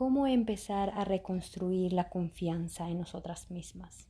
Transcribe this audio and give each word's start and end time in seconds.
cómo 0.00 0.26
empezar 0.26 0.94
a 0.96 1.04
reconstruir 1.04 1.92
la 1.92 2.08
confianza 2.08 2.88
en 2.88 3.00
nosotras 3.00 3.50
mismas. 3.50 4.08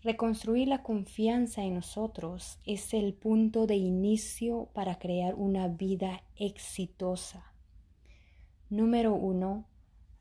Reconstruir 0.00 0.68
la 0.68 0.82
confianza 0.82 1.64
en 1.64 1.74
nosotros 1.74 2.58
es 2.64 2.94
el 2.94 3.12
punto 3.12 3.66
de 3.66 3.76
inicio 3.76 4.70
para 4.72 4.98
crear 4.98 5.34
una 5.34 5.68
vida 5.68 6.22
exitosa. 6.34 7.52
Número 8.70 9.12
uno, 9.12 9.66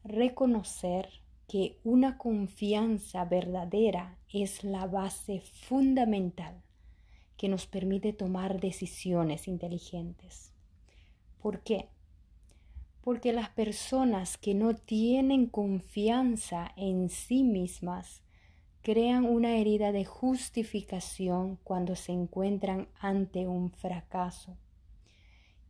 reconocer 0.04 1.08
que 1.48 1.80
una 1.86 2.18
confianza 2.18 3.24
verdadera 3.24 4.18
es 4.34 4.66
la 4.66 4.88
base 4.88 5.40
fundamental 5.40 6.62
que 7.38 7.48
nos 7.48 7.66
permite 7.66 8.12
tomar 8.12 8.60
decisiones 8.60 9.48
inteligentes. 9.48 10.52
¿Por 11.40 11.62
qué? 11.62 11.88
Porque 13.08 13.32
las 13.32 13.48
personas 13.48 14.38
que 14.38 14.54
no 14.54 14.76
tienen 14.76 15.46
confianza 15.46 16.74
en 16.76 17.08
sí 17.08 17.42
mismas 17.42 18.22
crean 18.82 19.24
una 19.24 19.56
herida 19.56 19.94
de 19.94 20.04
justificación 20.04 21.58
cuando 21.64 21.96
se 21.96 22.12
encuentran 22.12 22.90
ante 23.00 23.48
un 23.48 23.72
fracaso. 23.72 24.58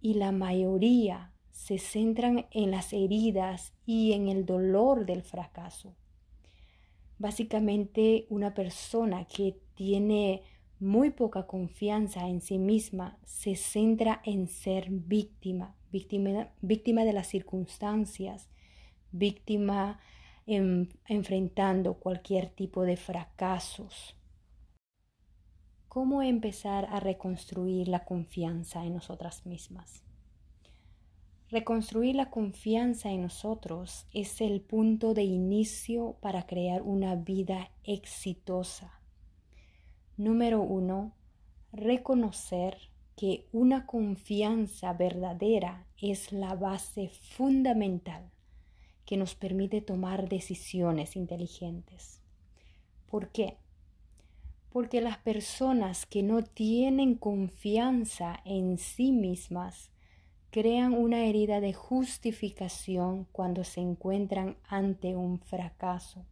Y 0.02 0.16
la 0.16 0.32
mayoría 0.32 1.32
se 1.52 1.77
centran 1.77 2.48
en 2.50 2.72
las 2.72 2.91
heridas 2.91 3.72
y 3.85 4.13
en 4.13 4.30
el 4.30 4.48
dolor 4.48 5.05
del 5.05 5.22
fracaso. 5.22 5.94
Básicamente 7.20 8.26
una 8.32 8.55
persona 8.55 9.26
que 9.26 9.60
tiene 9.76 10.41
muy 10.80 11.09
poca 11.09 11.48
confianza 11.48 12.27
en 12.27 12.41
sí 12.41 12.59
misma 12.59 13.18
se 13.26 13.55
centra 13.55 14.22
en 14.23 14.48
ser 14.48 14.90
víctima 14.90 15.77
víctima, 15.91 17.04
de 17.04 17.13
las 17.13 17.27
circunstancias, 17.27 18.49
víctima 19.12 19.99
enfrentando 20.45 21.96
cualquier 21.96 22.49
tipo 22.49 22.84
de 22.84 22.96
fracasos. 22.96 24.15
¿Cómo 25.87 26.21
empezar 26.21 26.87
a 26.90 26.99
reconstruir 26.99 27.87
la 27.87 28.05
confianza 28.05 28.85
en 28.85 28.93
nosotras 28.93 29.46
mismas? 29.46 30.04
Reconstruir 31.49 32.15
la 32.15 32.30
confianza 32.30 33.09
en 33.09 33.24
nosotros 33.24 34.05
es 34.13 34.41
el 34.41 34.62
punto 34.62 35.13
de 35.13 35.24
inicio 35.24 36.18
para 36.21 36.46
crear 36.46 36.82
una 36.82 37.15
vida 37.15 37.71
exitosa. 37.84 39.02
Número 40.18 40.62
uno, 40.62 41.13
reconocer 41.71 42.76
que 43.15 43.46
una 43.51 43.85
confianza 43.85 44.91
verdadera 44.93 45.85
es 46.01 46.32
la 46.32 46.55
base 46.55 47.09
fundamental 47.09 48.32
que 49.05 49.15
nos 49.15 49.35
permite 49.35 49.79
tomar 49.79 50.27
decisiones 50.27 51.15
inteligentes. 51.15 52.20
¿Por 53.05 53.29
qué? 53.29 53.57
Porque 54.71 55.01
las 55.01 55.20
personas 55.20 56.07
que 56.07 56.24
no 56.24 56.43
tienen 56.43 57.13
confianza 57.13 58.40
en 58.43 58.79
sí 58.79 59.12
mismas 59.12 59.91
crean 60.49 60.93
una 60.93 61.26
herida 61.26 61.62
de 61.62 61.74
justificación 61.74 63.27
cuando 63.31 63.63
se 63.63 63.81
encuentran 63.81 64.57
ante 64.68 65.16
un 65.16 65.40
fracaso. 65.40 66.25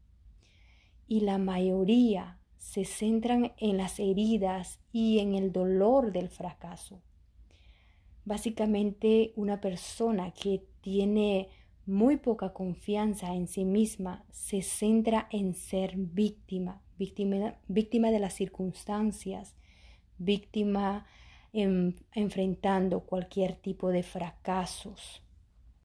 Y 1.08 1.20
la 1.20 1.38
mayoría 1.38 2.40
se 2.66 2.84
centran 2.84 3.54
en 3.60 3.78
las 3.78 4.00
heridas 4.00 4.80
y 4.92 5.20
en 5.20 5.36
el 5.36 5.52
dolor 5.52 6.12
del 6.12 6.30
fracaso. 6.30 7.00
Básicamente 8.26 9.34
una 9.36 9.62
persona 9.62 10.32
que 10.32 10.66
tiene 10.82 11.50
muy 11.86 12.18
poca 12.18 12.54
confianza 12.54 13.36
en 13.36 13.48
sí 13.48 13.66
misma 13.66 14.26
se 14.32 14.64
centra 14.64 15.28
en 15.32 15.54
ser 15.54 15.94
víctima, 15.96 16.82
víctima, 16.98 17.60
víctima 17.68 18.10
de 18.10 18.20
las 18.20 18.34
circunstancias, 18.34 19.56
víctima 20.18 21.06
enfrentando 21.54 23.02
cualquier 23.02 23.58
tipo 23.58 23.90
de 23.90 24.02
fracasos. 24.02 25.22